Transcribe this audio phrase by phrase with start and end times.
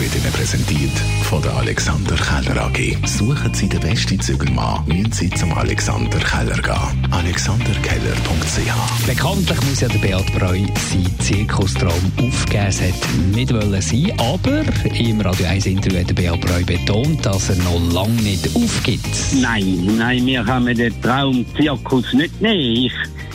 [0.00, 0.92] wird Ihnen präsentiert
[1.24, 2.96] von der Alexander Keller AG.
[3.06, 7.12] Suchen Sie den besten Zügelmann, müssen Sie zum Alexander Keller gehen.
[7.12, 10.58] alexanderkeller.ch Bekanntlich muss ja der Beat Breu
[10.90, 12.66] seinen Zirkustraum aufgeben.
[12.68, 12.94] Es hat
[13.34, 14.62] nicht wollen sein, aber
[14.94, 19.06] im Radio 1 Interview hat der Beat Breu betont, dass er noch lange nicht aufgibt.
[19.40, 22.86] Nein, nein, wir haben den Traum Zirkus nicht nehmen.
[22.86, 22.92] Ich,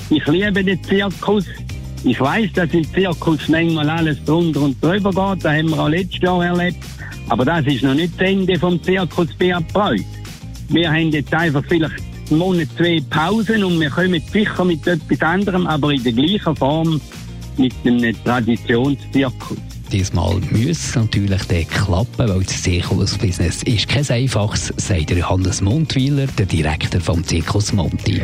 [0.09, 1.45] ich liebe den Zirkus.
[2.03, 5.43] Ich weiß, dass im Zirkus manchmal alles drunter und drüber geht.
[5.43, 6.77] Das haben wir auch letztes Jahr erlebt.
[7.29, 9.97] Aber das ist noch nicht das Ende vom Zirkus Beat Breu.
[10.69, 11.95] Wir haben jetzt einfach vielleicht
[12.29, 16.55] einen Monat, zwei Pausen und wir kommen sicher mit etwas anderem, aber in der gleichen
[16.55, 17.01] Form
[17.57, 19.57] mit einem Traditionszirkus.
[19.91, 25.61] Diesmal muss es natürlich dann klappen, weil das Zirkusbusiness ist kein einfaches, sagt der Johannes
[25.61, 28.21] Mundwiler, der Direktor vom Zirkus Monti.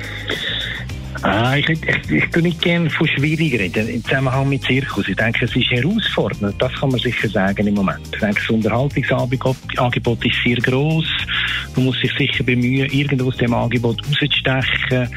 [1.24, 5.08] Ah, ich, ich, ich tue nicht gerne von schwierig reden im Zusammenhang mit Zirkus.
[5.08, 8.02] Ich denke, es ist herausfordernd, das kann man sicher sagen im Moment.
[8.12, 11.08] Ich denke, das Unterhaltungsangebot Angebot ist sehr gross.
[11.78, 15.08] Man muss sich sicher bemühen, irgendwo aus dem Angebot rauszustechen.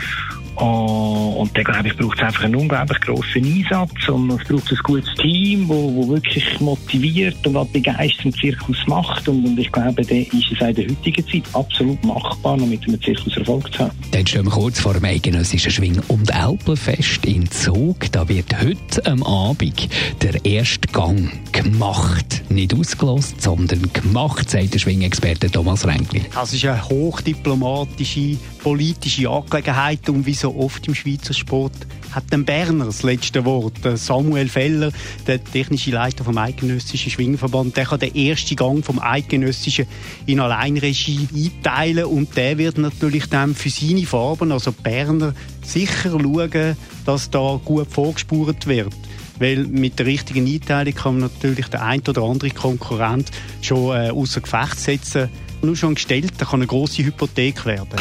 [0.56, 4.70] Oh, und dann, glaube ich, braucht es einfach einen unglaublich grossen Einsatz und es braucht
[4.70, 9.28] ein gutes Team, wo, wo wirklich motiviert und auch begeistert Zirkus macht.
[9.28, 12.66] Und, und ich glaube, dann ist es auch in der heutigen Zeit absolut machbar, noch
[12.66, 13.92] mit einem Zirkus Erfolg zu haben.
[14.12, 18.10] Dann stehen wir kurz vor dem eidgenössischen Schwing- und Elblenfest in Zug.
[18.12, 19.88] Da wird heute am Abend
[20.22, 22.42] der erste Gang gemacht.
[22.48, 26.22] Nicht ausgelost, sondern gemacht, sagt der Schwingexperte Thomas Renkli.
[26.34, 28.36] Das ist eine hochdiplomatische,
[28.66, 33.74] politische Angelegenheit und wie so oft im Schweizer Sport hat den Berner das letzte Wort.
[33.84, 34.90] Der Samuel Feller,
[35.28, 39.86] der technische Leiter vom Eidgenössischen Schwingverband, der kann den ersten Gang vom Eidgenössischen
[40.26, 46.76] in Alleinregie einteilen und der wird natürlich dann für seine Farben, also Berner, sicher schauen,
[47.04, 48.96] dass da gut vorgespurt wird.
[49.38, 53.30] Weil mit der richtigen Einteilung kann man natürlich den ein oder anderen Konkurrent
[53.62, 55.28] schon äh, außer Gefecht setzen.
[55.62, 58.00] Nur schon gestellt, da kann eine grosse Hypothek werden.